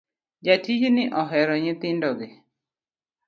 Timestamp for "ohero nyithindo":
1.21-2.09